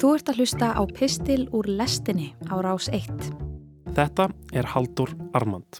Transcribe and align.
Þú 0.00 0.14
ert 0.16 0.30
að 0.32 0.38
hlusta 0.40 0.70
á 0.72 0.82
Pistil 0.88 1.42
úr 1.52 1.66
lestinni 1.68 2.30
á 2.48 2.56
rás 2.64 2.86
1. 2.88 3.10
Þetta 3.92 4.30
er 4.56 4.70
Haldur 4.72 5.12
Armand. 5.36 5.76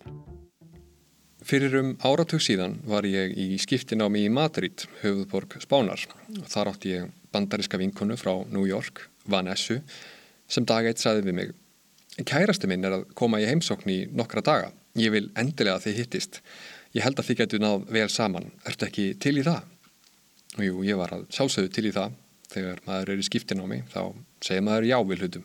Fyrir 1.40 1.78
um 1.78 1.94
áratug 2.04 2.44
síðan 2.44 2.76
var 2.84 3.08
ég 3.08 3.32
í 3.32 3.56
skiptinámi 3.56 4.26
í 4.26 4.28
Madrid, 4.28 4.84
höfuðborg 5.00 5.56
Spánar. 5.64 6.04
Þar 6.52 6.74
átti 6.74 6.92
ég 6.98 7.08
bandariska 7.32 7.80
vinkonu 7.80 8.20
frá 8.20 8.34
New 8.52 8.68
York, 8.68 9.06
Vanessu, 9.24 9.80
sem 10.44 10.68
dag 10.68 10.84
eitt 10.84 11.00
saði 11.00 11.24
við 11.24 11.38
mig 11.40 11.56
Kærasti 12.20 12.68
minn 12.68 12.84
er 12.84 13.00
að 13.00 13.08
koma 13.16 13.40
í 13.40 13.48
heimsókn 13.48 13.88
í 13.88 14.00
nokkra 14.12 14.44
daga. 14.44 14.72
Ég 15.00 15.16
vil 15.16 15.30
endilega 15.32 15.78
að 15.78 15.86
þið 15.88 16.00
hittist. 16.02 16.42
Ég 16.92 17.06
held 17.08 17.16
að 17.16 17.30
þið 17.30 17.40
getur 17.40 17.62
náð 17.64 17.84
vel 17.96 18.08
saman. 18.12 18.52
Ertu 18.68 18.84
ekki 18.84 19.12
til 19.16 19.38
í 19.40 19.46
það? 19.46 19.62
Og 20.58 20.66
jú, 20.66 20.82
ég 20.84 21.00
var 21.00 21.14
að 21.16 21.30
sjálfsögðu 21.32 21.72
til 21.72 21.88
í 21.88 21.94
það. 21.96 22.18
Þegar 22.50 22.80
maður 22.86 23.14
er 23.14 23.22
í 23.22 23.26
skiptinámi 23.28 23.82
þá 23.92 24.00
segir 24.42 24.66
maður 24.66 24.88
já 24.90 24.98
við 25.06 25.24
hlutum. 25.24 25.44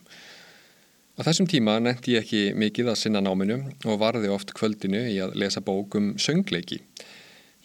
Á 1.16 1.20
þessum 1.24 1.46
tíma 1.48 1.78
nefndi 1.80 2.16
ég 2.16 2.26
ekki 2.26 2.40
mikið 2.58 2.90
að 2.92 2.98
sinna 3.00 3.22
náminu 3.24 3.60
og 3.88 4.00
varði 4.02 4.28
oft 4.34 4.50
kvöldinu 4.56 5.06
í 5.08 5.14
að 5.24 5.38
lesa 5.40 5.62
bók 5.64 5.96
um 5.96 6.10
söngleiki. 6.20 6.82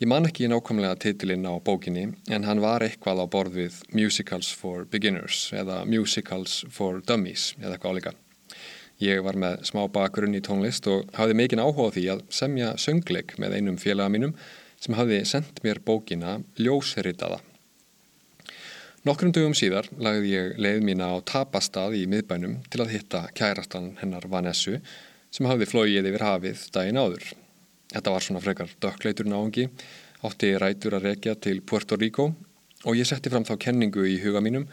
Ég 0.01 0.09
man 0.09 0.25
ekki 0.25 0.47
nákvæmlega 0.49 0.95
titilinn 1.03 1.43
á 1.45 1.59
bókinni 1.59 2.07
en 2.31 2.47
hann 2.47 2.63
var 2.63 2.81
eitthvað 2.85 3.21
á 3.21 3.25
borð 3.29 3.59
við 3.59 3.81
Musicals 3.93 4.53
for 4.55 4.87
Beginners 4.89 5.51
eða 5.53 5.83
Musicals 5.85 6.61
for 6.71 7.03
Dummies 7.05 7.51
eða 7.59 7.75
eitthvað 7.75 7.97
álíka. 7.97 8.15
Ég 9.01 9.21
var 9.25 9.37
með 9.37 9.61
smá 9.67 9.83
bakgrunn 9.91 10.37
í 10.37 10.41
tónlist 10.45 10.87
og 10.89 11.11
hafði 11.17 11.37
mikinn 11.37 11.61
áhuga 11.61 11.91
því 11.97 12.07
að 12.15 12.25
semja 12.33 12.73
söngleik 12.81 13.35
með 13.41 13.59
einum 13.59 13.77
félaga 13.81 14.13
mínum 14.15 14.35
sem 14.81 14.97
hafði 14.97 15.23
sendt 15.25 15.61
mér 15.65 15.83
bókina 15.85 16.39
Ljósritaða. 16.57 17.43
Nokkrum 19.01 19.31
dögum 19.33 19.55
síðar 19.57 19.87
lagði 19.97 20.27
ég 20.29 20.59
leið 20.61 20.83
mína 20.85 21.07
á 21.09 21.17
tapastað 21.25 21.95
í 21.97 22.03
miðbænum 22.05 22.59
til 22.69 22.83
að 22.83 22.91
hitta 22.93 23.21
kærastan 23.33 23.95
hennar 23.97 24.27
Vanessu 24.29 24.75
sem 25.33 25.47
hafði 25.49 25.65
flóið 25.71 26.09
yfir 26.11 26.21
hafið 26.21 26.65
daginn 26.75 26.99
áður. 27.01 27.23
Þetta 27.95 28.11
var 28.13 28.21
svona 28.21 28.41
frekar 28.43 28.75
dökkleitur 28.85 29.25
náðungi, 29.25 29.63
átti 30.21 30.51
rætur 30.61 30.99
að 30.99 31.07
rekja 31.07 31.33
til 31.33 31.63
Puerto 31.65 31.97
Rico 31.97 32.27
og 32.85 32.99
ég 32.99 33.09
setti 33.09 33.31
fram 33.33 33.47
þá 33.47 33.55
kenningu 33.63 34.05
í 34.05 34.19
huga 34.21 34.43
mínum 34.45 34.67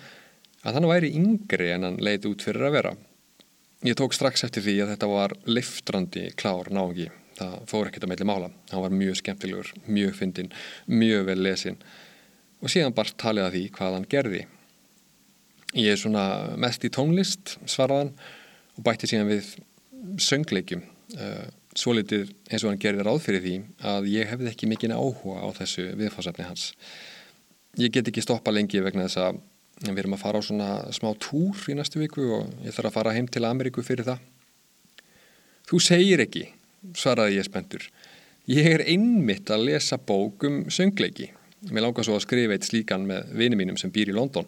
að 0.60 0.76
hann 0.76 0.88
væri 0.90 1.10
yngri 1.16 1.70
en 1.72 1.86
hann 1.88 1.96
leiti 1.96 2.28
út 2.28 2.44
fyrir 2.44 2.66
að 2.68 2.76
vera. 2.76 2.92
Ég 3.88 3.96
tók 3.96 4.12
strax 4.12 4.44
eftir 4.44 4.66
því 4.66 4.74
að 4.82 4.92
þetta 4.92 5.08
var 5.08 5.36
liftrandi 5.48 6.26
klár 6.36 6.68
nági. 6.68 7.08
Það 7.40 7.56
fór 7.72 7.88
ekkert 7.88 8.04
að 8.04 8.12
meðli 8.12 8.28
mála. 8.28 8.52
Hann 8.74 8.84
var 8.84 8.92
mjög 8.92 9.22
skemmtilegur, 9.22 9.72
mjög 9.88 10.20
fyndin, 10.20 10.52
mjög 10.84 11.24
vel 11.30 11.38
lesin 11.48 11.80
og 12.62 12.72
síðan 12.72 12.96
bara 12.96 13.18
talið 13.20 13.46
að 13.46 13.56
því 13.56 13.64
hvað 13.76 13.96
hann 13.96 14.08
gerði. 14.14 14.42
Ég 15.76 15.92
er 15.92 16.00
svona 16.00 16.24
mest 16.60 16.86
í 16.86 16.92
tónlist, 16.92 17.58
svaraðan 17.68 18.14
og 18.76 18.86
bætti 18.86 19.10
síðan 19.10 19.30
við 19.30 19.52
söngleikjum. 20.24 20.82
Uh, 21.18 21.44
svo 21.78 21.94
litið 21.94 22.32
eins 22.48 22.64
og 22.64 22.72
hann 22.72 22.82
gerði 22.82 23.04
ráð 23.06 23.22
fyrir 23.26 23.44
því 23.44 23.54
að 23.86 24.08
ég 24.10 24.32
hefði 24.32 24.50
ekki 24.50 24.68
mikinn 24.70 24.96
áhuga 24.96 25.44
á 25.44 25.48
þessu 25.60 25.90
viðfásefni 25.98 26.48
hans. 26.48 26.72
Ég 27.78 27.92
get 27.94 28.08
ekki 28.10 28.24
stoppa 28.24 28.50
lengi 28.54 28.82
vegna 28.82 29.06
þess 29.06 29.22
að 29.28 29.40
Við 29.78 30.00
erum 30.00 30.16
að 30.16 30.22
fara 30.24 30.40
á 30.42 30.42
svona 30.42 30.68
smá 30.94 31.12
túr 31.22 31.58
í 31.70 31.76
næstu 31.78 32.00
viku 32.00 32.24
og 32.34 32.48
ég 32.66 32.74
þarf 32.74 32.90
að 32.90 32.96
fara 32.96 33.14
heim 33.14 33.28
til 33.30 33.44
Ameríku 33.46 33.84
fyrir 33.86 34.08
það. 34.08 34.24
Þú 35.70 35.78
segir 35.84 36.22
ekki, 36.24 36.48
svaraði 36.98 37.36
ég 37.38 37.46
spendur. 37.46 37.84
Ég 38.50 38.66
er 38.72 38.82
einmitt 38.88 39.50
að 39.54 39.68
lesa 39.68 40.00
bók 40.00 40.48
um 40.48 40.64
söngleiki. 40.72 41.28
Mér 41.66 41.88
langar 41.88 42.06
svo 42.06 42.14
að 42.18 42.26
skrifa 42.26 42.54
eitt 42.54 42.68
slíkan 42.68 43.06
með 43.08 43.32
vini 43.38 43.58
mínum 43.58 43.78
sem 43.80 43.90
býr 43.90 44.12
í 44.12 44.14
London 44.14 44.46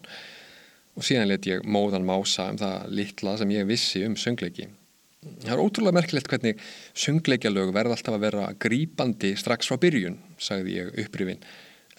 og 0.95 1.03
síðan 1.07 1.27
let 1.31 1.47
ég 1.47 1.65
móðan 1.67 2.05
mása 2.07 2.49
um 2.51 2.59
það 2.59 2.93
litla 2.99 3.33
sem 3.39 3.51
ég 3.51 3.67
vissi 3.67 4.03
um 4.07 4.15
söngleiki. 4.19 4.69
Það 5.21 5.51
er 5.53 5.61
ótrúlega 5.61 5.97
merkilegt 5.99 6.31
hvernig 6.31 6.61
söngleikjalög 6.97 7.73
verða 7.75 7.97
alltaf 7.97 8.15
að 8.15 8.23
vera 8.23 8.47
grípandi 8.57 9.35
strax 9.37 9.69
frá 9.69 9.77
byrjun, 9.81 10.17
sagði 10.41 10.79
ég 10.79 10.95
upprifin. 11.03 11.43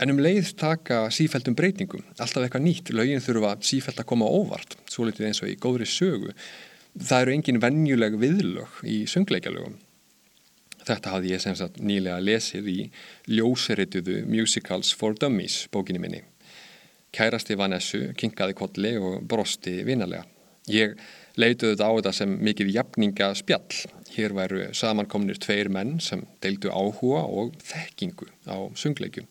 En 0.02 0.10
um 0.10 0.18
leið 0.18 0.54
taka 0.58 1.04
sífældum 1.14 1.54
breytingum, 1.54 2.02
alltaf 2.16 2.42
eitthvað 2.42 2.64
nýtt, 2.64 2.90
lögin 2.96 3.22
þurfa 3.22 3.54
sífæld 3.62 4.00
að 4.02 4.08
koma 4.10 4.26
óvart, 4.26 4.74
svo 4.90 5.06
litið 5.06 5.28
eins 5.28 5.42
og 5.44 5.52
í 5.52 5.58
góðri 5.60 5.86
sögu. 5.86 6.34
Það 6.98 7.24
eru 7.24 7.34
engin 7.36 7.62
vennjuleg 7.62 8.18
viðlög 8.20 8.82
í 8.88 9.02
söngleikjalögum. 9.12 9.76
Þetta 10.82 11.14
hafði 11.14 11.32
ég 11.34 11.42
sem 11.44 11.56
sagt 11.58 11.78
nýlega 11.78 12.18
lesið 12.22 12.68
í 12.72 12.78
ljóserituðu 13.30 14.22
Musicals 14.30 14.92
for 14.98 15.14
Dummies 15.18 15.66
bókinni 15.72 16.02
minni. 16.02 16.22
Kærasti 17.12 17.58
Vanessu 17.60 18.06
kinkaði 18.18 18.56
kolli 18.56 18.94
og 18.98 19.20
brosti 19.28 19.82
vinalega. 19.86 20.24
Ég 20.70 20.94
leituði 21.36 21.74
þetta 21.74 21.88
á 21.90 21.92
þetta 21.96 22.12
sem 22.16 22.36
mikið 22.48 22.72
jafninga 22.76 23.32
spjall. 23.38 23.82
Hér 24.12 24.34
væru 24.36 24.64
samankomnir 24.76 25.40
tveir 25.40 25.70
menn 25.72 25.98
sem 26.00 26.24
deildu 26.44 26.72
áhuga 26.72 27.24
og 27.26 27.54
þekkingu 27.64 28.28
á 28.48 28.56
söngleikjum. 28.78 29.28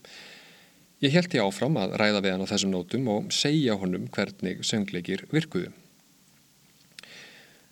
Ég 1.02 1.16
held 1.16 1.34
ég 1.34 1.42
áfram 1.42 1.80
að 1.82 1.96
ræða 1.98 2.22
við 2.22 2.36
hann 2.36 2.46
á 2.46 2.52
þessum 2.52 2.74
nótum 2.76 3.08
og 3.10 3.32
segja 3.34 3.78
honum 3.82 4.06
hvernig 4.14 4.62
söngleikir 4.68 5.26
virkuðu. 5.34 5.72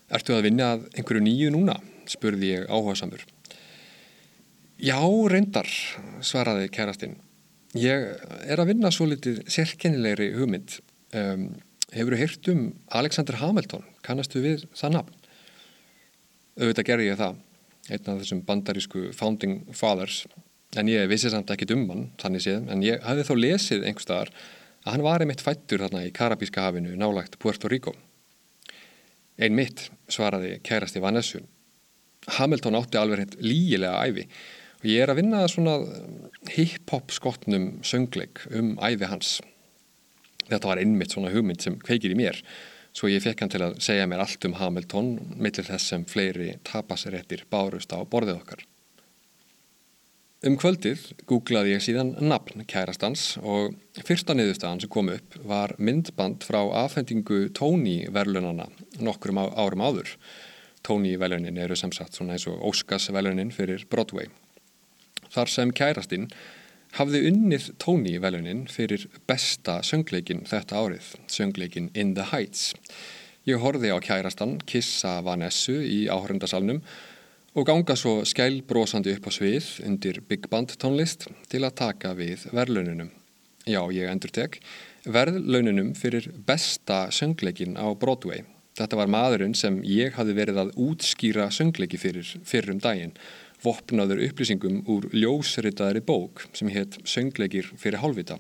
Ertu 0.10 0.34
að 0.34 0.48
vinna 0.50 0.74
að 0.74 0.88
einhverju 0.96 1.26
nýju 1.28 1.52
núna? 1.54 1.78
spurði 2.10 2.56
ég 2.56 2.72
áhuga 2.74 2.96
samur. 2.98 3.22
Já, 4.80 5.00
reyndar, 5.04 5.68
svaraði 6.24 6.70
kærastinn. 6.72 7.18
Ég 7.76 8.06
er 8.48 8.62
að 8.62 8.72
vinna 8.72 8.92
svo 8.96 9.10
litið 9.10 9.42
sérkennilegri 9.52 10.32
hugmynd. 10.38 10.78
Um, 11.12 11.50
hefur 11.92 12.16
þú 12.16 12.20
heyrt 12.22 12.50
um 12.54 12.62
Alexander 12.96 13.38
Hamilton? 13.42 13.84
Kannastu 14.06 14.42
við 14.44 14.64
það 14.78 14.96
nafn? 14.96 15.18
Auðvitað 16.60 16.88
gerði 16.90 17.10
ég 17.10 17.20
það. 17.20 17.42
Einn 17.90 18.12
af 18.14 18.22
þessum 18.22 18.46
bandarísku 18.48 19.10
founding 19.18 19.60
fathers 19.76 20.24
en 20.78 20.90
ég 20.90 21.08
vissi 21.10 21.32
samt 21.34 21.50
ekki 21.54 21.68
um 21.74 21.88
hann 21.90 22.04
þannig 22.22 22.46
séð, 22.46 22.68
en 22.70 22.84
ég 22.86 23.02
hafði 23.06 23.26
þá 23.26 23.34
lesið 23.40 23.86
einhver 23.88 24.06
staðar 24.06 24.32
að 24.86 24.92
hann 24.94 25.06
var 25.06 25.24
einmitt 25.24 25.42
fættur 25.44 25.82
þarna 25.84 26.06
í 26.06 26.14
Karabíska 26.14 26.68
hafinu 26.68 26.94
nálagt 26.98 27.40
Puerto 27.42 27.72
Rico 27.72 27.96
Einn 29.40 29.58
mitt 29.58 29.88
svaraði 30.12 30.60
kærasti 30.66 31.02
Vanessu 31.02 31.42
Hamilton 32.38 32.78
átti 32.78 33.00
alveg 33.02 33.24
hitt 33.24 33.38
lígilega 33.42 34.06
æfi 34.06 34.28
og 34.80 34.88
ég 34.88 35.04
er 35.04 35.12
að 35.12 35.22
vinna 35.22 35.44
svona 35.52 35.78
hip-hop 36.56 37.14
skotnum 37.16 37.72
söngleik 37.86 38.46
um 38.52 38.76
æfi 38.78 39.12
hans 39.12 39.38
Þetta 40.50 40.66
var 40.66 40.80
einmitt 40.82 41.14
svona 41.14 41.30
hugmynd 41.30 41.62
sem 41.62 41.78
kveikir 41.78 42.16
í 42.16 42.18
mér 42.20 42.42
svo 42.96 43.12
ég 43.12 43.22
fekk 43.22 43.44
hann 43.44 43.54
til 43.54 43.62
að 43.62 43.78
segja 43.86 44.08
mér 44.10 44.24
allt 44.24 44.50
um 44.50 44.58
Hamilton 44.58 45.14
millir 45.38 45.68
þess 45.68 45.94
sem 45.94 46.08
fleiri 46.10 46.56
tapasréttir 46.66 47.46
bárust 47.52 47.94
á 47.94 48.02
borðið 48.02 48.42
okkar 48.42 48.66
Um 50.48 50.54
kvöldið 50.56 51.02
googlaði 51.28 51.74
ég 51.74 51.82
síðan 51.84 52.14
nafn 52.24 52.62
kærastans 52.64 53.34
og 53.44 53.74
fyrsta 54.08 54.32
niðurstaðan 54.32 54.80
sem 54.80 54.92
kom 54.94 55.10
upp 55.12 55.36
var 55.44 55.74
myndband 55.76 56.46
frá 56.48 56.62
afhendingu 56.86 57.50
Tony-verlunana 57.58 58.70
nokkrum 59.04 59.42
árum 59.44 59.84
áður. 59.84 60.14
Tony-velunin 60.88 61.60
eru 61.60 61.76
sem 61.76 61.92
sagt 61.92 62.16
svona 62.16 62.38
eins 62.38 62.48
og 62.48 62.64
Óskars-velunin 62.72 63.52
fyrir 63.52 63.84
Broadway. 63.92 64.32
Þar 65.30 65.54
sem 65.54 65.74
kærastinn 65.76 66.30
hafði 66.98 67.22
unnið 67.30 67.70
Tony-velunin 67.82 68.66
fyrir 68.72 69.06
besta 69.30 69.80
söngleikin 69.86 70.46
þetta 70.50 70.82
árið, 70.82 71.14
söngleikin 71.30 71.92
In 71.94 72.16
the 72.18 72.26
Heights. 72.32 72.74
Ég 73.46 73.62
horfi 73.62 73.94
á 73.94 73.98
kærastan 74.02 74.58
Kissa 74.66 75.20
Vanessu 75.26 75.78
í 75.86 76.08
áhörundasalnum 76.10 76.82
og 77.58 77.66
ganga 77.66 77.96
svo 77.98 78.20
skælbrósandi 78.28 79.16
upp 79.18 79.30
á 79.30 79.32
svið 79.34 79.70
undir 79.86 80.22
Big 80.28 80.50
Band 80.50 80.76
tónlist 80.82 81.28
til 81.50 81.64
að 81.66 81.78
taka 81.82 82.14
við 82.18 82.46
verðlaununum. 82.54 83.10
Já, 83.70 83.82
ég 83.94 84.10
endur 84.10 84.32
tek, 84.34 84.60
verðlaununum 85.06 85.94
fyrir 85.98 86.30
besta 86.48 87.08
söngleikin 87.14 87.78
á 87.78 87.86
Broadway. 87.94 88.46
Þetta 88.80 88.98
var 89.02 89.12
maðurinn 89.12 89.56
sem 89.58 89.82
ég 89.84 90.16
hafi 90.16 90.34
verið 90.38 90.62
að 90.62 90.74
útskýra 90.80 91.50
söngleiki 91.52 92.00
fyrir 92.00 92.28
fyrrum 92.48 92.80
daginn, 92.82 93.16
vopnaður 93.64 94.22
upplýsingum 94.30 94.84
úr 94.90 95.10
ljósritaðari 95.14 96.02
bók 96.06 96.46
sem 96.56 96.70
hétt 96.72 97.00
Söngleikir 97.08 97.68
fyrir 97.80 98.00
hálfvita. 98.04 98.40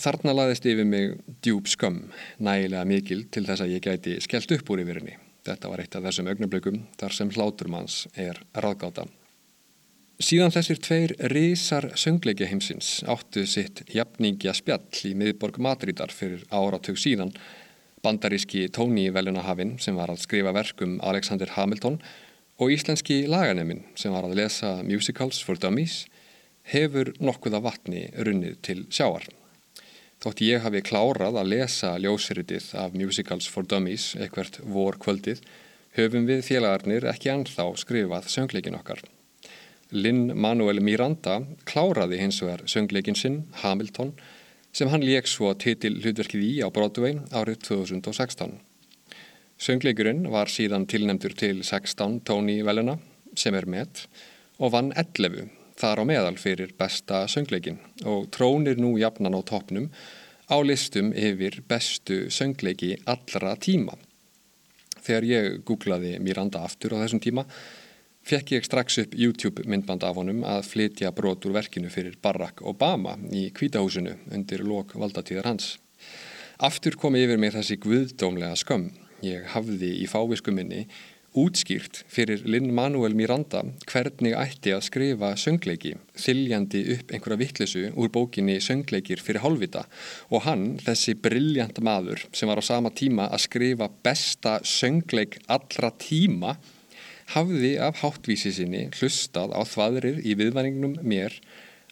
Þarna 0.00 0.34
laðist 0.36 0.66
yfir 0.68 0.86
mig 0.88 1.16
djúb 1.44 1.68
skömm, 1.68 2.10
nægilega 2.40 2.86
mikil 2.88 3.24
til 3.32 3.44
þess 3.48 3.64
að 3.64 3.74
ég 3.74 3.84
gæti 3.84 4.18
skellt 4.24 4.52
upp 4.56 4.70
úr 4.72 4.84
yfirinni. 4.84 5.16
Þetta 5.44 5.72
var 5.72 5.82
eitt 5.82 5.96
af 5.96 6.04
þessum 6.06 6.28
augnablökum 6.30 6.78
þar 7.00 7.16
sem 7.16 7.32
hláturmanns 7.34 8.04
er 8.14 8.38
raðgáta. 8.54 9.06
Síðan 10.20 10.52
þessir 10.52 10.80
tveir 10.84 11.14
risar 11.32 11.86
söngleiki 11.96 12.48
heimsins 12.48 12.98
áttu 13.08 13.46
sitt 13.48 13.86
jafningja 13.88 14.52
spjall 14.56 15.04
í 15.08 15.14
miðborg 15.16 15.56
Madridar 15.64 16.12
fyrir 16.12 16.44
áratug 16.52 17.00
síðan. 17.00 17.32
Bandaríski 18.04 18.66
Tóni 18.72 19.08
Velunahafinn 19.12 19.78
sem 19.80 19.96
var 19.96 20.12
að 20.12 20.20
skrifa 20.24 20.52
verkum 20.56 20.98
Alexander 21.04 21.48
Hamilton 21.56 21.96
og 22.00 22.29
íslenski 22.68 23.22
laganeminn 23.30 23.86
sem 23.96 24.12
var 24.12 24.26
að 24.28 24.36
lesa 24.36 24.74
Musicals 24.84 25.38
for 25.40 25.56
Dummies 25.56 26.02
hefur 26.68 27.14
nokkuða 27.16 27.62
vatni 27.64 28.02
runnið 28.12 28.58
til 28.66 28.82
sjáar. 28.92 29.24
Þótt 30.20 30.42
ég 30.44 30.60
hafi 30.60 30.82
klárað 30.84 31.38
að 31.40 31.52
lesa 31.54 31.94
ljósritið 31.96 32.74
af 32.82 32.92
Musicals 32.92 33.48
for 33.48 33.64
Dummies 33.64 34.10
eitthvert 34.20 34.60
vor 34.60 34.98
kvöldið 35.00 35.40
höfum 35.96 36.28
við 36.28 36.44
félagarnir 36.50 37.08
ekki 37.08 37.32
anþá 37.32 37.70
skrifað 37.80 38.28
söngleikin 38.28 38.76
okkar. 38.76 39.00
Lynn 39.90 40.34
Manuel 40.36 40.82
Miranda 40.84 41.40
kláraði 41.66 42.20
hins 42.20 42.42
vegar 42.44 42.66
söngleikin 42.68 43.16
sinn 43.16 43.46
Hamilton 43.64 44.12
sem 44.76 44.92
hann 44.92 45.02
leik 45.02 45.26
svo 45.26 45.54
titil 45.58 45.96
hlutverkið 46.02 46.44
í 46.46 46.52
á 46.62 46.68
Broadway 46.68 47.16
árið 47.32 47.64
2016. 47.72 48.60
Söngleikurinn 49.60 50.22
var 50.32 50.48
síðan 50.48 50.86
tilnemdur 50.88 51.34
til 51.36 51.58
16 51.60 52.22
tóni 52.24 52.62
veluna 52.64 52.94
sem 53.36 53.52
er 53.58 53.66
með 53.68 54.06
og 54.56 54.70
vann 54.72 54.88
11 54.96 55.50
þar 55.76 56.00
á 56.00 56.04
meðal 56.08 56.38
fyrir 56.40 56.72
besta 56.80 57.26
söngleikin 57.28 57.76
og 58.08 58.30
trónir 58.32 58.80
nú 58.80 58.94
jafnan 58.96 59.36
á 59.36 59.40
toppnum 59.44 59.90
á 60.48 60.56
listum 60.64 61.10
yfir 61.12 61.58
bestu 61.68 62.30
söngleiki 62.32 62.94
allra 63.04 63.52
tíma. 63.60 63.98
Þegar 65.04 65.28
ég 65.28 65.60
googlaði 65.68 66.14
Miranda 66.24 66.64
aftur 66.64 66.96
á 66.96 67.04
þessum 67.04 67.20
tíma 67.20 67.44
fekk 68.24 68.54
ég 68.56 68.64
strax 68.64 68.96
upp 69.04 69.12
YouTube 69.12 69.68
myndband 69.68 70.08
af 70.08 70.16
honum 70.16 70.40
að 70.40 70.70
flytja 70.72 71.12
brot 71.12 71.44
úr 71.44 71.58
verkinu 71.58 71.92
fyrir 71.92 72.16
Barack 72.16 72.64
Obama 72.64 73.18
í 73.28 73.50
kvítahúsinu 73.52 74.16
undir 74.32 74.64
lok 74.64 74.96
valdatíðar 74.96 75.52
hans. 75.52 75.74
Aftur 76.56 76.96
kom 76.96 77.20
yfir 77.20 77.36
mig 77.36 77.52
þessi 77.52 77.76
guðdómlega 77.76 78.56
skömm. 78.56 78.88
Ég 79.26 79.48
hafði 79.52 79.90
í 80.00 80.06
fáviskuminni 80.08 80.86
útskýrt 81.38 82.00
fyrir 82.10 82.40
Lin-Manuel 82.48 83.14
Miranda 83.14 83.60
hvernig 83.86 84.32
ætti 84.34 84.72
að 84.74 84.82
skrifa 84.88 85.30
söngleiki 85.38 85.92
þiljandi 86.18 86.80
upp 86.96 87.12
einhverja 87.14 87.40
vittlisu 87.44 87.82
úr 87.94 88.10
bókinni 88.10 88.56
Söngleikir 88.64 89.22
fyrir 89.22 89.44
hálfvita 89.44 89.84
og 90.32 90.42
hann, 90.48 90.64
þessi 90.82 91.14
brilljant 91.14 91.78
maður 91.86 92.24
sem 92.32 92.50
var 92.50 92.58
á 92.58 92.64
sama 92.66 92.90
tíma 92.90 93.28
að 93.30 93.44
skrifa 93.44 93.90
besta 94.02 94.58
söngleik 94.66 95.38
allra 95.46 95.92
tíma 96.02 96.56
hafði 97.36 97.76
af 97.78 98.02
háttvísi 98.02 98.50
sinni 98.56 98.88
hlustað 98.96 99.54
á 99.54 99.62
þvaðrið 99.62 100.24
í 100.26 100.34
viðvæningnum 100.40 100.98
mér 101.06 101.36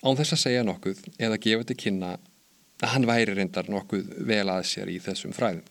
án 0.02 0.18
þess 0.18 0.34
að 0.34 0.44
segja 0.48 0.66
nokkuð 0.66 1.04
eða 1.14 1.38
gefa 1.44 1.68
til 1.68 1.78
kynna 1.78 2.16
að 2.82 2.92
hann 2.94 3.06
væri 3.06 3.38
reyndar 3.38 3.70
nokkuð 3.70 4.16
vel 4.26 4.46
að 4.50 4.66
sér 4.70 4.90
í 4.90 4.98
þessum 5.02 5.34
fræðum. 5.34 5.66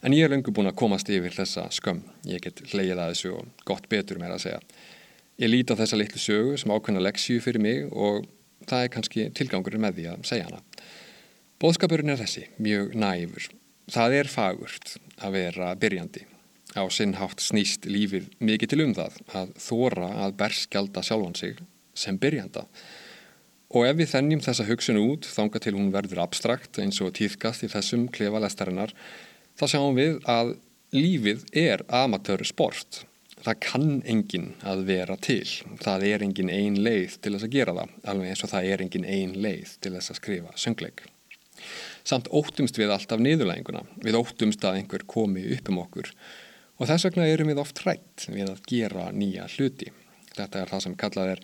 En 0.00 0.14
ég 0.16 0.24
er 0.24 0.32
lengur 0.32 0.54
búin 0.56 0.70
að 0.70 0.78
komast 0.80 1.10
yfir 1.12 1.34
þessa 1.36 1.66
skömm. 1.76 2.00
Ég 2.24 2.40
get 2.40 2.62
hleyið 2.72 2.96
að 2.96 3.10
þessu 3.12 3.32
og 3.36 3.64
gott 3.68 3.88
betur 3.92 4.20
með 4.22 4.36
að 4.38 4.42
segja. 4.46 4.60
Ég 5.40 5.50
líti 5.52 5.76
á 5.76 5.80
þessa 5.80 5.98
litlu 6.00 6.20
sögu 6.20 6.56
sem 6.60 6.72
ákveðna 6.72 7.02
leksíu 7.04 7.42
fyrir 7.44 7.60
mig 7.64 7.84
og 7.92 8.24
það 8.68 8.84
er 8.84 8.92
kannski 8.94 9.26
tilgangurinn 9.36 9.84
með 9.84 9.98
því 9.98 10.06
að 10.14 10.26
segja 10.30 10.48
hana. 10.48 10.62
Bóðskapurinn 11.60 12.14
er 12.14 12.20
þessi, 12.22 12.46
mjög 12.56 12.94
næfur. 12.96 13.50
Það 13.92 14.16
er 14.16 14.32
fagurt 14.32 14.96
að 15.20 15.36
vera 15.36 15.70
byrjandi. 15.80 16.24
Á 16.78 16.82
sinnhátt 16.88 17.42
snýst 17.42 17.84
lífið 17.90 18.30
mikið 18.40 18.72
til 18.72 18.82
um 18.86 18.92
það 18.96 19.16
að 19.36 19.54
þóra 19.60 20.10
að 20.24 20.36
berskjalda 20.40 21.02
sjálfan 21.04 21.36
sig 21.36 21.60
sem 21.92 22.16
byrjanda. 22.20 22.64
Og 23.76 23.84
ef 23.86 23.98
við 23.98 24.12
þennjum 24.14 24.44
þessa 24.44 24.66
hugsun 24.66 25.00
út 25.02 25.28
þánga 25.28 25.60
til 25.62 25.74
hún 25.76 25.90
verður 25.94 26.22
abstrakt 26.24 26.78
eins 26.82 27.00
og 27.04 27.12
týðkast 27.18 27.66
í 27.66 27.70
þessum 27.70 28.08
klefalestarinnar 28.14 28.94
þá 29.60 29.66
sjáum 29.68 29.98
við 29.98 30.18
að 30.30 30.54
lífið 30.96 31.46
er 31.60 31.84
amatör 31.92 32.42
sport. 32.48 33.04
Það 33.40 33.58
kann 33.64 33.90
enginn 34.08 34.50
að 34.68 34.82
vera 34.88 35.16
til. 35.20 35.44
Það 35.80 36.04
er 36.10 36.24
enginn 36.24 36.52
ein 36.52 36.76
leið 36.84 37.16
til 37.20 37.34
þess 37.34 37.46
að 37.46 37.54
gera 37.54 37.76
það, 37.76 37.94
alveg 38.12 38.32
eins 38.32 38.44
og 38.44 38.52
það 38.52 38.68
er 38.72 38.84
enginn 38.84 39.08
ein 39.08 39.34
leið 39.36 39.74
til 39.80 39.92
þess 39.94 40.12
að 40.12 40.18
skrifa 40.20 40.54
söngleik. 40.60 41.04
Samt 42.08 42.28
óttumst 42.32 42.80
við 42.80 42.92
alltaf 42.92 43.20
niðurlæginguna. 43.20 43.84
Við 44.04 44.18
óttumst 44.20 44.64
að 44.64 44.80
einhver 44.80 45.04
komi 45.08 45.44
upp 45.56 45.72
um 45.72 45.82
okkur 45.84 46.12
og 46.80 46.88
þess 46.88 47.04
vegna 47.04 47.28
erum 47.28 47.50
við 47.52 47.60
oft 47.60 47.80
hrætt 47.84 48.24
við 48.32 48.48
að 48.48 48.62
gera 48.68 49.10
nýja 49.12 49.44
hluti. 49.52 49.90
Þetta 50.32 50.62
er 50.62 50.70
það 50.72 50.84
sem 50.86 50.96
kallað 51.00 51.32
er 51.34 51.42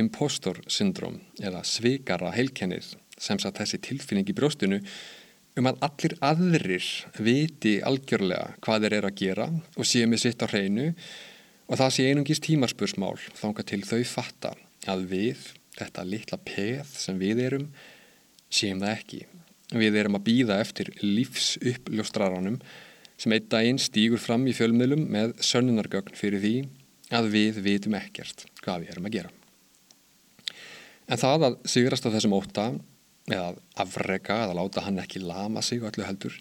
impostor 0.00 0.60
syndrom 0.72 1.18
eða 1.40 1.60
svikara 1.68 2.32
heilkennið 2.32 2.94
sem 3.20 3.40
satt 3.40 3.60
þessi 3.60 3.80
tilfinning 3.84 4.28
í 4.28 4.36
brjóstinu 4.36 4.80
um 5.58 5.68
að 5.70 5.80
allir 5.88 6.14
aðrir 6.22 6.88
viti 7.18 7.78
algjörlega 7.84 8.54
hvað 8.62 8.84
þeir 8.84 8.96
eru 8.98 9.10
að 9.10 9.18
gera 9.18 9.48
og 9.50 9.88
séu 9.88 10.08
með 10.10 10.22
sitt 10.24 10.44
á 10.44 10.46
hreinu 10.46 10.88
og 11.68 11.80
það 11.80 11.94
sé 11.94 12.08
einungis 12.08 12.42
tímarspursmál 12.44 13.16
þánga 13.38 13.64
til 13.66 13.82
þau 13.86 14.02
fatta 14.08 14.54
að 14.88 15.06
við, 15.10 15.40
þetta 15.76 16.04
litla 16.06 16.38
peð 16.46 16.92
sem 16.96 17.18
við 17.20 17.42
erum, 17.44 17.66
séum 18.48 18.80
það 18.80 18.94
ekki. 18.94 19.22
Við 19.78 19.98
erum 20.00 20.16
að 20.16 20.26
býða 20.30 20.60
eftir 20.62 20.92
lífsuppljóstraranum 21.02 22.60
sem 23.18 23.34
einn 23.34 23.48
daginn 23.50 23.80
stýgur 23.82 24.22
fram 24.22 24.46
í 24.48 24.54
fjölmiðlum 24.56 25.08
með 25.12 25.34
sönnunargögn 25.44 26.16
fyrir 26.16 26.40
því 26.44 26.54
að 27.18 27.32
við 27.34 27.58
vitum 27.64 27.98
ekkert 27.98 28.46
hvað 28.62 28.84
við 28.84 28.94
erum 28.94 29.08
að 29.10 29.18
gera. 29.18 29.34
En 31.08 31.20
það 31.20 31.48
að 31.48 31.58
sigrast 31.72 32.06
á 32.06 32.14
þessum 32.14 32.36
óta 32.36 32.70
eða 33.28 33.54
afrega 33.84 34.42
eða 34.46 34.56
láta 34.58 34.84
hann 34.86 35.00
ekki 35.02 35.22
lama 35.22 35.62
sig 35.62 35.82
öllu 35.84 36.06
heldur 36.06 36.34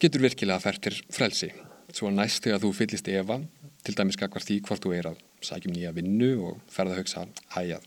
getur 0.00 0.22
virkilega 0.24 0.60
færtir 0.60 0.98
frelsi. 1.12 1.52
Svo 1.94 2.10
næst 2.12 2.44
þegar 2.44 2.60
þú 2.62 2.72
fyllist 2.76 3.08
Eva 3.08 3.38
til 3.86 3.94
dæmis 3.96 4.18
kakvar 4.20 4.44
því 4.44 4.60
hvort 4.66 4.82
þú 4.84 4.92
er 4.96 5.10
að 5.12 5.20
sækjum 5.46 5.76
nýja 5.76 5.94
vinnu 5.96 6.30
og 6.48 6.58
ferða 6.72 6.96
að 6.96 7.00
hugsa 7.02 7.24
æjað, 7.56 7.84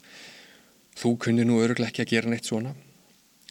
þú 0.99 1.11
kunni 1.25 1.45
nú 1.45 1.59
öruglega 1.63 1.91
ekki 1.91 2.05
að 2.05 2.13
gera 2.13 2.31
neitt 2.31 2.49
svona. 2.49 2.73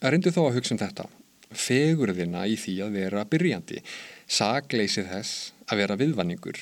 Að 0.02 0.14
reyndu 0.14 0.32
þó 0.34 0.42
að 0.46 0.58
hugsa 0.58 0.74
um 0.74 0.80
þetta. 0.80 1.06
Fegurðina 1.48 2.44
í 2.48 2.56
því 2.60 2.74
að 2.84 2.98
vera 2.98 3.24
byrjandi. 3.28 3.82
Sagleysið 4.28 5.08
þess 5.12 5.52
að 5.68 5.82
vera 5.82 5.96
viðvanningur. 6.00 6.58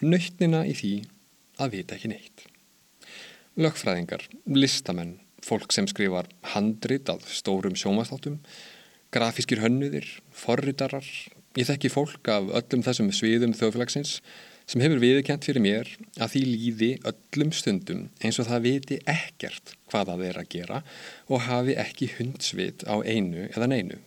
Nöytnina 0.00 0.62
í 0.66 0.76
því 0.76 0.92
að 1.60 1.74
vita 1.76 1.96
ekki 1.96 2.12
neitt. 2.12 2.46
Lögfræðingar, 3.60 4.22
listamenn 4.48 5.18
fólk 5.46 5.72
sem 5.74 5.88
skrifar 5.90 6.28
handrit 6.54 7.10
að 7.12 7.24
stórum 7.30 7.76
sjómasþáttum, 7.78 8.38
grafískir 9.14 9.62
hönnuðir, 9.62 10.06
forritarar. 10.30 11.06
Ég 11.58 11.66
þekki 11.66 11.90
fólk 11.90 12.30
af 12.30 12.52
öllum 12.60 12.84
þessum 12.86 13.10
sviðum 13.14 13.56
þjóðfélagsins 13.58 14.20
sem 14.70 14.82
hefur 14.84 15.00
viðkjent 15.02 15.46
fyrir 15.48 15.64
mér 15.64 15.88
að 16.20 16.36
því 16.36 16.42
líði 16.46 16.90
öllum 17.10 17.50
stundum 17.56 18.04
eins 18.22 18.38
og 18.38 18.46
það 18.46 18.66
viti 18.68 18.98
ekkert 19.10 19.74
hvað 19.90 20.12
það 20.12 20.22
er 20.28 20.38
að 20.38 20.52
gera 20.52 20.78
og 21.26 21.42
hafi 21.48 21.74
ekki 21.82 22.12
hundsvit 22.18 22.84
á 22.86 23.02
einu 23.02 23.48
eða 23.48 23.70
neinu. 23.72 23.98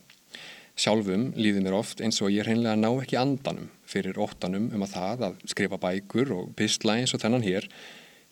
Sjálfum 0.74 1.28
líði 1.36 1.60
mér 1.62 1.76
oft 1.78 2.00
eins 2.02 2.22
og 2.24 2.32
ég 2.34 2.48
reynilega 2.48 2.78
ná 2.80 2.88
ekki 2.90 3.18
andanum 3.20 3.68
fyrir 3.86 4.16
óttanum 4.18 4.70
um 4.74 4.86
að 4.86 4.96
það 4.96 5.26
að 5.28 5.36
skrifa 5.52 5.78
bækur 5.82 6.32
og 6.34 6.54
pistla 6.58 6.96
eins 6.98 7.12
og 7.14 7.22
þennan 7.22 7.44
hér 7.44 7.68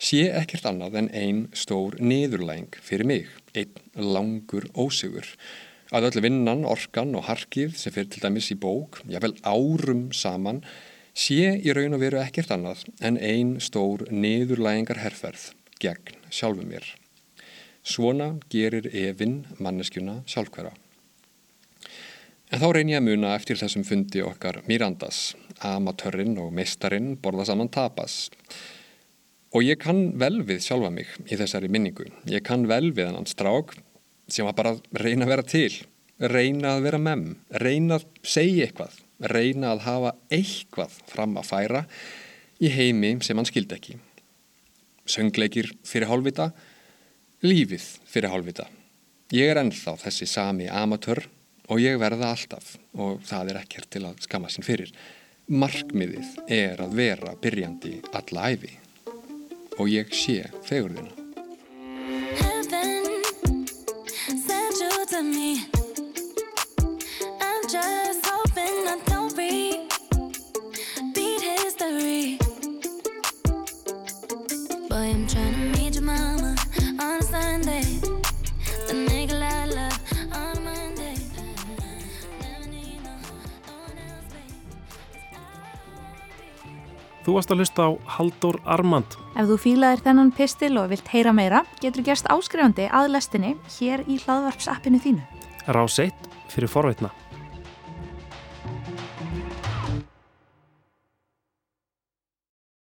sé 0.03 0.25
ekkert 0.35 0.65
annað 0.67 0.97
en 0.99 1.11
einn 1.15 1.43
stór 1.55 1.95
niðurlæng 2.03 2.75
fyrir 2.83 3.07
mig, 3.07 3.29
einn 3.55 3.71
langur 3.95 4.67
ósigur. 4.75 5.27
Að 5.93 6.09
öll 6.09 6.23
vinnan, 6.25 6.65
orkan 6.67 7.13
og 7.15 7.27
harkið 7.29 7.77
sem 7.79 7.93
fyrir 7.93 8.09
til 8.11 8.23
dæmis 8.23 8.49
í 8.51 8.57
bók, 8.59 8.99
jável 9.07 9.35
árum 9.45 10.09
saman, 10.15 10.63
sé 11.13 11.53
í 11.61 11.75
raun 11.75 11.95
og 11.95 12.01
veru 12.01 12.19
ekkert 12.19 12.51
annað 12.55 12.83
en 13.05 13.19
einn 13.21 13.59
stór 13.61 14.07
niðurlægingar 14.09 15.03
herrferð 15.03 15.51
gegn 15.83 16.19
sjálfu 16.33 16.65
mér. 16.67 16.85
Svona 17.83 18.33
gerir 18.51 18.87
Evin 18.95 19.43
manneskjuna 19.59 20.21
sjálfkværa. 20.27 20.71
En 22.53 22.61
þá 22.61 22.67
reyn 22.75 22.91
ég 22.91 23.01
að 23.01 23.07
muna 23.07 23.33
eftir 23.37 23.57
þessum 23.59 23.83
fundi 23.87 24.21
okkar 24.23 24.61
Mirandas, 24.67 25.33
amatörrin 25.65 26.37
og 26.41 26.51
meistarinn 26.55 27.15
borða 27.21 27.47
saman 27.49 27.71
tapas. 27.73 28.27
Og 29.53 29.61
ég 29.61 29.77
kann 29.77 30.15
vel 30.17 30.41
við 30.47 30.63
sjálfa 30.65 30.89
mig 30.89 31.09
í 31.29 31.37
þessari 31.37 31.69
minningu. 31.69 32.07
Ég 32.25 32.41
kann 32.45 32.65
vel 32.65 32.89
við 32.89 33.11
hann 33.11 33.29
strák 33.29 33.75
sem 34.25 34.47
var 34.47 34.55
bara 34.57 34.71
að 34.73 34.81
reyna 34.97 35.27
að 35.27 35.33
vera 35.33 35.45
til, 35.45 35.73
reyna 36.17 36.71
að 36.77 36.85
vera 36.87 36.99
mem, 37.01 37.25
reyna 37.61 37.99
að 37.99 38.07
segja 38.25 38.65
eitthvað, 38.65 38.95
reyna 39.29 39.75
að 39.75 39.83
hafa 39.85 40.15
eitthvað 40.33 40.97
fram 41.11 41.37
að 41.37 41.49
færa 41.51 41.83
í 42.63 42.71
heimi 42.73 43.13
sem 43.21 43.37
hann 43.37 43.49
skildi 43.49 43.77
ekki. 43.77 43.99
Söngleikir 45.05 45.69
fyrir 45.85 46.09
hálfvita, 46.09 46.49
lífið 47.45 47.85
fyrir 48.09 48.33
hálfvita. 48.33 48.65
Ég 49.37 49.51
er 49.51 49.61
ennþá 49.61 49.99
þessi 50.07 50.29
sami 50.33 50.69
amatör 50.71 51.27
og 51.69 51.83
ég 51.83 51.99
verða 52.01 52.33
alltaf 52.33 52.77
og 52.97 53.21
það 53.27 53.53
er 53.53 53.61
ekkert 53.61 53.91
til 53.93 54.07
að 54.07 54.23
skama 54.25 54.49
sín 54.49 54.65
fyrir. 54.65 54.89
Markmiðið 55.51 56.39
er 56.47 56.81
að 56.81 56.95
vera 56.97 57.35
byrjandi 57.43 57.99
alla 58.15 58.53
æfi 58.55 58.79
og 59.79 59.89
ég 59.89 60.13
sé 60.13 60.41
fegurðina. 60.67 61.23
Þú 87.23 87.37
varst 87.37 87.53
að 87.53 87.63
hlusta 87.63 87.87
á 87.87 87.91
Haldur 88.17 88.59
Armand. 88.67 89.15
Ef 89.39 89.47
þú 89.47 89.57
fílaðir 89.63 90.03
þennan 90.03 90.33
pistil 90.35 90.73
og 90.81 90.91
vilt 90.91 91.07
heyra 91.13 91.31
meira, 91.35 91.63
getur 91.79 92.03
gerst 92.03 92.27
áskrifandi 92.27 92.89
að 92.91 93.13
lestinni 93.15 93.55
hér 93.79 94.03
í 94.11 94.19
hlaðvarpsappinu 94.25 94.99
þínu. 95.03 95.23
Rás 95.71 95.99
1 96.03 96.11
fyrir 96.51 96.71
forveitna. 96.71 97.13